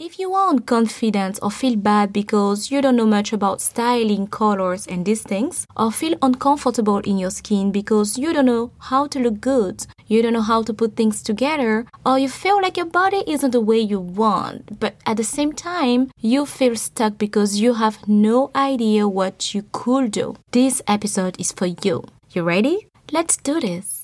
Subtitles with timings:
[0.00, 4.86] If you aren't confident or feel bad because you don't know much about styling, colors,
[4.86, 9.18] and these things, or feel uncomfortable in your skin because you don't know how to
[9.18, 12.86] look good, you don't know how to put things together, or you feel like your
[12.86, 17.58] body isn't the way you want, but at the same time, you feel stuck because
[17.58, 22.04] you have no idea what you could do, this episode is for you.
[22.30, 22.86] You ready?
[23.10, 23.97] Let's do this.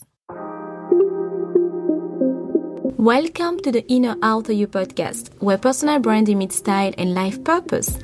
[3.04, 7.44] Welcome to the Inner Out of You podcast, where personal branding meets style and life
[7.44, 7.98] purpose.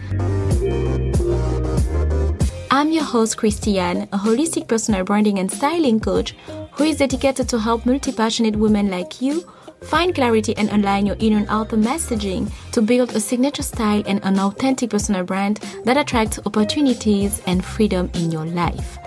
[2.71, 6.37] I'm your host, Christiane, a holistic personal branding and styling coach
[6.73, 11.17] who is dedicated to help multi passionate women like you find clarity and align your
[11.19, 15.97] inner and outer messaging to build a signature style and an authentic personal brand that
[15.97, 18.99] attracts opportunities and freedom in your life.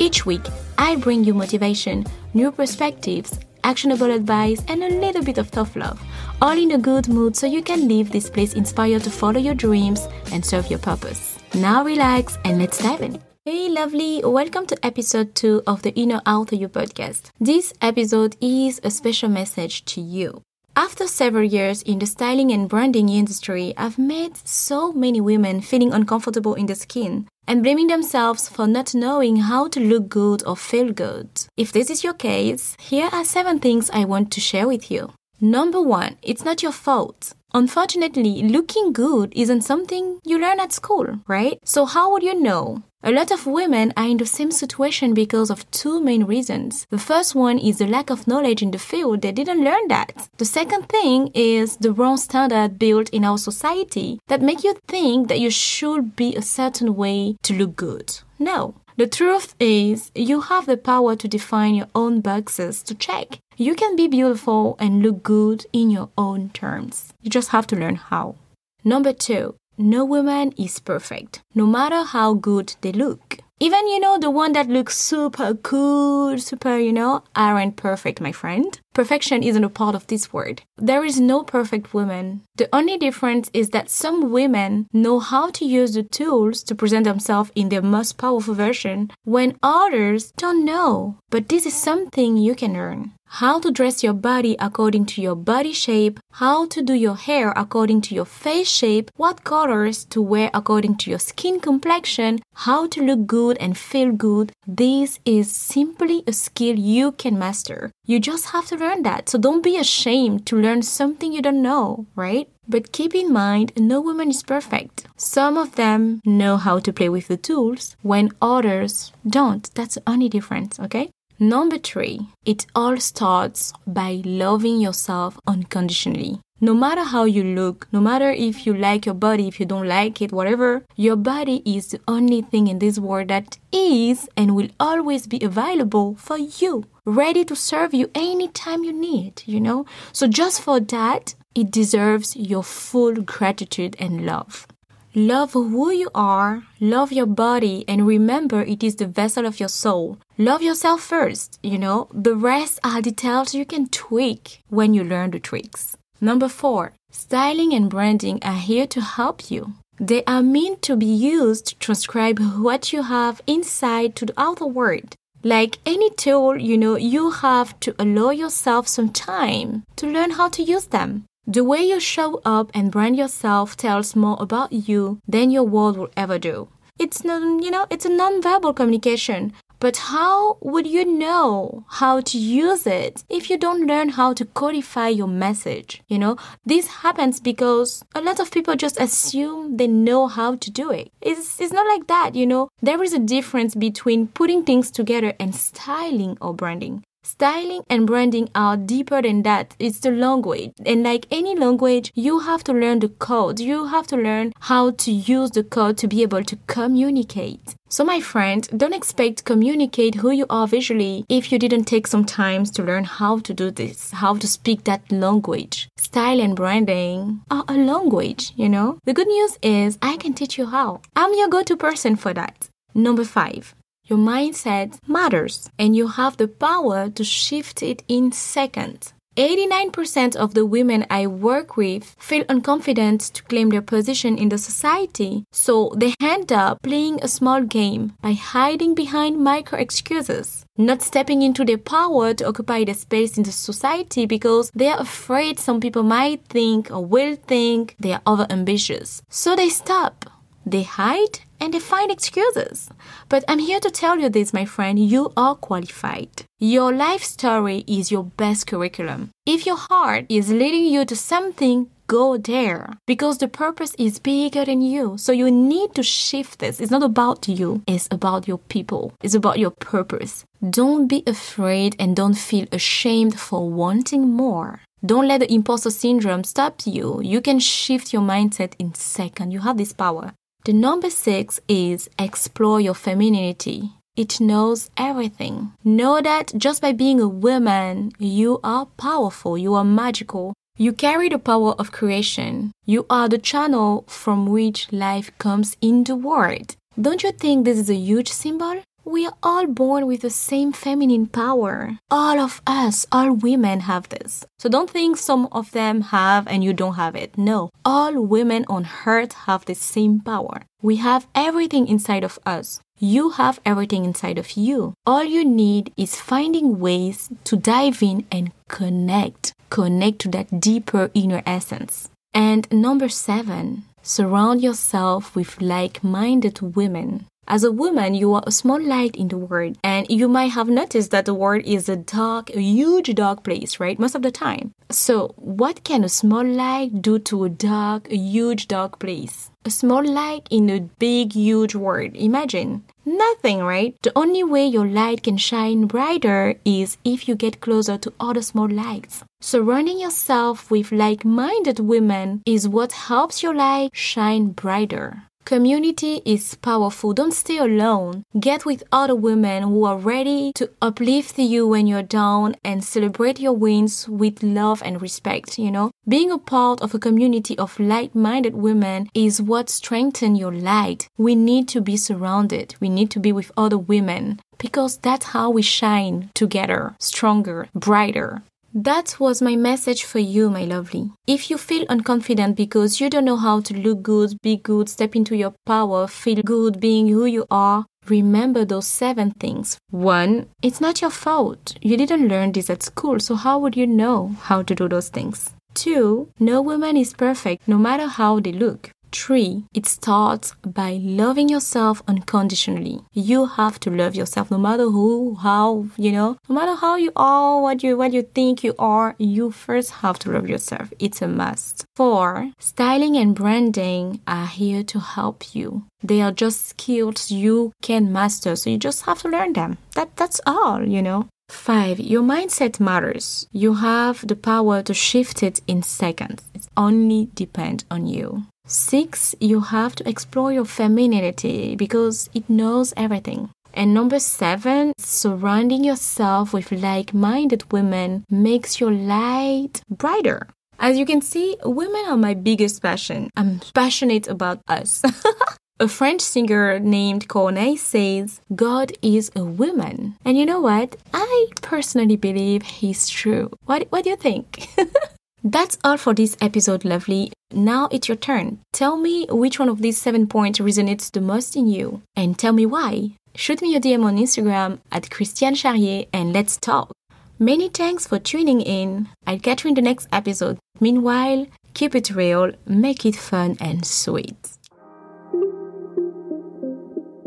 [0.00, 0.42] Each week,
[0.82, 2.04] I bring you motivation,
[2.34, 6.02] new perspectives, actionable advice, and a little bit of tough love,
[6.42, 9.54] all in a good mood so you can leave this place inspired to follow your
[9.54, 11.38] dreams and serve your purpose.
[11.54, 13.22] Now relax and let's dive in.
[13.44, 17.30] Hey lovely, welcome to episode 2 of the Inner Out of You podcast.
[17.38, 20.42] This episode is a special message to you.
[20.74, 25.92] After several years in the styling and branding industry, I've met so many women feeling
[25.92, 30.56] uncomfortable in the skin and blaming themselves for not knowing how to look good or
[30.56, 31.28] feel good.
[31.56, 35.12] If this is your case, here are seven things I want to share with you.
[35.40, 37.34] Number one, it's not your fault.
[37.54, 41.58] Unfortunately, looking good isn't something you learn at school, right?
[41.64, 42.82] So how would you know?
[43.04, 46.86] A lot of women are in the same situation because of two main reasons.
[46.90, 49.22] The first one is the lack of knowledge in the field.
[49.22, 50.28] They didn't learn that.
[50.38, 55.26] The second thing is the wrong standard built in our society that make you think
[55.26, 58.20] that you should be a certain way to look good.
[58.38, 58.74] No.
[58.96, 63.38] The truth is, you have the power to define your own boxes to check.
[63.56, 67.12] You can be beautiful and look good in your own terms.
[67.20, 68.36] You just have to learn how.
[68.84, 73.38] Number two, no woman is perfect, no matter how good they look.
[73.60, 78.32] Even, you know, the one that looks super cool, super, you know, aren't perfect, my
[78.32, 78.80] friend.
[78.92, 80.62] Perfection isn't a part of this word.
[80.76, 82.42] There is no perfect woman.
[82.56, 87.04] The only difference is that some women know how to use the tools to present
[87.04, 91.16] themselves in their most powerful version when others don't know.
[91.30, 95.34] But this is something you can learn how to dress your body according to your
[95.34, 100.20] body shape, how to do your hair according to your face shape, what colors to
[100.20, 104.52] wear according to your skin complexion, how to look good and feel good.
[104.66, 107.90] This is simply a skill you can master.
[108.04, 109.28] You just have to learn that.
[109.28, 112.48] So don't be ashamed to learn something you don't know, right?
[112.68, 115.06] But keep in mind, no woman is perfect.
[115.16, 119.72] Some of them know how to play with the tools when others don't.
[119.74, 121.10] That's the only difference, okay?
[121.38, 126.40] Number three, it all starts by loving yourself unconditionally.
[126.60, 129.88] No matter how you look, no matter if you like your body, if you don't
[129.88, 134.54] like it, whatever, your body is the only thing in this world that is and
[134.54, 139.84] will always be available for you, ready to serve you anytime you need, you know?
[140.12, 144.66] So just for that, it deserves your full gratitude and love.
[145.14, 149.68] Love who you are, love your body, and remember it is the vessel of your
[149.68, 150.16] soul.
[150.38, 152.08] Love yourself first, you know.
[152.14, 155.98] The rest are details you can tweak when you learn the tricks.
[156.18, 159.74] Number four, styling and branding are here to help you.
[160.00, 164.66] They are meant to be used to transcribe what you have inside to the outer
[164.66, 165.14] world.
[165.44, 170.48] Like any tool, you know, you have to allow yourself some time to learn how
[170.50, 171.24] to use them.
[171.46, 175.96] The way you show up and brand yourself tells more about you than your word
[175.96, 176.68] will ever do.
[177.00, 179.52] It's not, you know, it's a non-verbal communication.
[179.82, 184.44] But how would you know how to use it if you don't learn how to
[184.44, 186.00] codify your message?
[186.06, 190.70] You know, this happens because a lot of people just assume they know how to
[190.70, 191.10] do it.
[191.20, 192.68] It's, it's not like that, you know.
[192.80, 197.02] There is a difference between putting things together and styling or branding.
[197.24, 199.74] Styling and branding are deeper than that.
[199.80, 200.72] It's the language.
[200.86, 203.58] And like any language, you have to learn the code.
[203.58, 207.76] You have to learn how to use the code to be able to communicate.
[207.92, 212.06] So my friend, don't expect to communicate who you are visually if you didn't take
[212.06, 215.88] some time to learn how to do this, how to speak that language.
[215.98, 218.98] Style and branding are a language, you know?
[219.04, 221.02] The good news is I can teach you how.
[221.14, 222.70] I'm your go-to person for that.
[222.94, 223.74] Number five,
[224.06, 229.12] your mindset matters and you have the power to shift it in seconds.
[229.36, 234.58] 89% of the women I work with feel unconfident to claim their position in the
[234.58, 240.64] society, so they end up playing a small game by hiding behind micro excuses.
[240.78, 244.98] not stepping into their power to occupy the space in the society because they are
[245.00, 249.22] afraid some people might think or will think they are over ambitious.
[249.28, 250.31] So they stop.
[250.64, 252.88] They hide and they find excuses.
[253.28, 256.44] But I'm here to tell you this, my friend, you are qualified.
[256.58, 259.30] Your life story is your best curriculum.
[259.46, 264.64] If your heart is leading you to something, go there because the purpose is bigger
[264.64, 265.16] than you.
[265.16, 266.78] So you need to shift this.
[266.80, 270.44] It's not about you, it's about your people, it's about your purpose.
[270.68, 274.80] Don't be afraid and don't feel ashamed for wanting more.
[275.04, 277.20] Don't let the imposter syndrome stop you.
[277.22, 279.50] You can shift your mindset in second.
[279.50, 280.32] You have this power.
[280.64, 283.90] The number six is explore your femininity.
[284.14, 285.72] It knows everything.
[285.82, 291.28] Know that just by being a woman, you are powerful, you are magical, you carry
[291.28, 292.70] the power of creation.
[292.86, 296.76] You are the channel from which life comes in the world.
[297.00, 298.82] Don't you think this is a huge symbol?
[299.04, 301.98] We are all born with the same feminine power.
[302.10, 304.44] All of us, all women have this.
[304.58, 307.36] So don't think some of them have and you don't have it.
[307.36, 310.62] No, all women on earth have the same power.
[310.80, 312.80] We have everything inside of us.
[312.98, 314.94] You have everything inside of you.
[315.04, 319.52] All you need is finding ways to dive in and connect.
[319.70, 322.08] Connect to that deeper inner essence.
[322.32, 327.26] And number seven, surround yourself with like minded women.
[327.48, 330.68] As a woman, you are a small light in the world, and you might have
[330.68, 333.98] noticed that the world is a dark, a huge dark place, right?
[333.98, 334.72] Most of the time.
[334.90, 339.50] So, what can a small light do to a dark, a huge dark place?
[339.64, 342.14] A small light in a big, huge world.
[342.14, 342.84] Imagine.
[343.04, 343.96] Nothing, right?
[344.02, 348.42] The only way your light can shine brighter is if you get closer to other
[348.42, 349.24] small lights.
[349.40, 355.24] Surrounding yourself with like minded women is what helps your light shine brighter.
[355.44, 357.12] Community is powerful.
[357.12, 358.24] Don't stay alone.
[358.38, 363.40] Get with other women who are ready to uplift you when you're down and celebrate
[363.40, 365.90] your wins with love and respect, you know?
[366.08, 371.08] Being a part of a community of like-minded women is what strengthens your light.
[371.18, 372.76] We need to be surrounded.
[372.80, 378.42] We need to be with other women because that's how we shine together, stronger, brighter.
[378.74, 381.10] That was my message for you, my lovely.
[381.26, 385.14] If you feel unconfident because you don't know how to look good, be good, step
[385.14, 389.76] into your power, feel good being who you are, remember those seven things.
[389.90, 391.76] One, it's not your fault.
[391.82, 395.10] You didn't learn this at school, so how would you know how to do those
[395.10, 395.54] things?
[395.74, 398.90] Two, no woman is perfect, no matter how they look.
[399.12, 403.02] Three, it starts by loving yourself unconditionally.
[403.12, 407.12] You have to love yourself no matter who, how, you know, no matter how you
[407.14, 410.92] are, what you what you think you are, you first have to love yourself.
[410.98, 411.84] It's a must.
[411.94, 415.84] Four, styling and branding are here to help you.
[416.02, 419.76] They are just skills you can master, so you just have to learn them.
[419.94, 421.28] That that's all, you know.
[421.48, 423.46] Five, your mindset matters.
[423.52, 426.42] You have the power to shift it in seconds.
[426.54, 428.46] It only depends on you.
[428.72, 433.50] Six, you have to explore your femininity because it knows everything.
[433.74, 440.48] And number seven, surrounding yourself with like minded women makes your light brighter.
[440.78, 443.28] As you can see, women are my biggest passion.
[443.36, 445.02] I'm passionate about us.
[445.78, 450.16] a French singer named Corneille says, God is a woman.
[450.24, 450.96] And you know what?
[451.12, 453.50] I personally believe he's true.
[453.66, 454.66] What, what do you think?
[455.44, 457.32] That's all for this episode, lovely.
[457.54, 458.58] Now it's your turn.
[458.72, 462.52] Tell me which one of these seven points resonates the most in you, and tell
[462.52, 463.16] me why.
[463.34, 466.92] Shoot me a DM on Instagram at Christiane Charrier and let's talk.
[467.38, 469.08] Many thanks for tuning in.
[469.26, 470.58] I'll catch you in the next episode.
[470.80, 474.36] Meanwhile, keep it real, make it fun and sweet.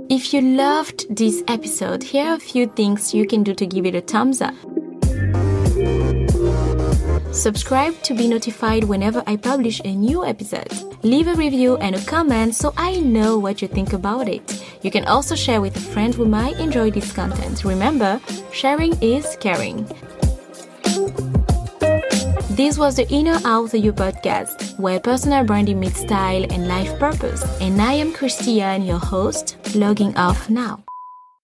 [0.07, 3.87] If you loved this episode, here are a few things you can do to give
[3.87, 4.53] it a thumbs up.
[7.35, 10.71] Subscribe to be notified whenever I publish a new episode.
[11.03, 14.63] Leave a review and a comment so I know what you think about it.
[14.83, 17.65] You can also share with a friend who might enjoy this content.
[17.65, 18.21] Remember,
[18.53, 19.85] sharing is caring.
[22.51, 27.43] This was the Inner Out You podcast, where personal branding meets style and life purpose.
[27.59, 30.85] And I am Christiane, your host, logging off now.